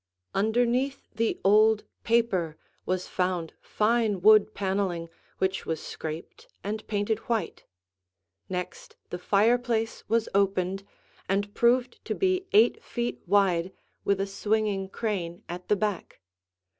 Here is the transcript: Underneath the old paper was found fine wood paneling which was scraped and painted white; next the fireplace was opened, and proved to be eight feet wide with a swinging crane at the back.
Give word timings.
Underneath 0.33 1.13
the 1.13 1.39
old 1.45 1.83
paper 2.03 2.57
was 2.87 3.07
found 3.07 3.53
fine 3.61 4.19
wood 4.21 4.55
paneling 4.55 5.09
which 5.37 5.63
was 5.67 5.79
scraped 5.79 6.47
and 6.63 6.87
painted 6.87 7.19
white; 7.29 7.65
next 8.49 8.95
the 9.11 9.19
fireplace 9.19 10.03
was 10.07 10.27
opened, 10.33 10.81
and 11.29 11.53
proved 11.53 12.03
to 12.05 12.15
be 12.15 12.47
eight 12.51 12.83
feet 12.83 13.21
wide 13.27 13.71
with 14.03 14.19
a 14.19 14.25
swinging 14.25 14.89
crane 14.89 15.43
at 15.47 15.67
the 15.67 15.75
back. 15.75 16.19